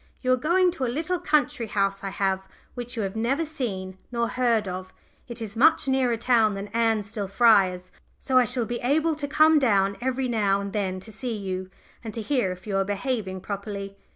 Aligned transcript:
You 0.21 0.31
are 0.31 0.35
going 0.35 0.71
to 0.71 0.83
a 0.83 0.87
little 0.87 1.19
country 1.19 1.67
house 1.67 2.03
I 2.03 2.09
have 2.09 2.47
which 2.73 2.95
you 2.97 3.03
have 3.03 3.15
never 3.15 3.45
seen 3.45 3.99
nor 4.11 4.29
heard 4.29 4.67
of. 4.67 4.91
It 5.27 5.43
is 5.43 5.55
much 5.55 5.87
nearer 5.87 6.17
town 6.17 6.55
than 6.55 6.69
Ansdell 6.69 7.27
Friars, 7.27 7.91
so 8.17 8.39
I 8.39 8.45
shall 8.45 8.65
be 8.65 8.79
able 8.79 9.13
to 9.13 9.27
come 9.27 9.59
down 9.59 9.95
every 10.01 10.27
now 10.27 10.59
and 10.59 10.73
then 10.73 10.99
to 11.01 11.11
see 11.11 11.37
you, 11.37 11.69
and 12.03 12.15
to 12.15 12.21
hear 12.23 12.51
if 12.51 12.65
you 12.65 12.77
are 12.77 12.83
behaving 12.83 13.41
properly. 13.41 13.95